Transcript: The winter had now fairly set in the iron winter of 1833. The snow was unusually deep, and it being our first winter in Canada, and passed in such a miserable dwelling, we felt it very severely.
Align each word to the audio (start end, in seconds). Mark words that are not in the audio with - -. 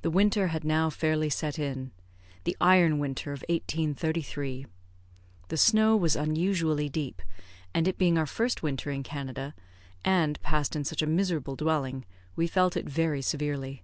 The 0.00 0.08
winter 0.10 0.46
had 0.46 0.64
now 0.64 0.88
fairly 0.88 1.28
set 1.28 1.58
in 1.58 1.90
the 2.44 2.56
iron 2.58 2.98
winter 2.98 3.34
of 3.34 3.42
1833. 3.50 4.64
The 5.48 5.56
snow 5.58 5.94
was 5.94 6.16
unusually 6.16 6.88
deep, 6.88 7.20
and 7.74 7.86
it 7.86 7.98
being 7.98 8.16
our 8.16 8.24
first 8.24 8.62
winter 8.62 8.90
in 8.90 9.02
Canada, 9.02 9.54
and 10.02 10.40
passed 10.40 10.74
in 10.74 10.84
such 10.84 11.02
a 11.02 11.06
miserable 11.06 11.54
dwelling, 11.54 12.06
we 12.34 12.46
felt 12.46 12.78
it 12.78 12.88
very 12.88 13.20
severely. 13.20 13.82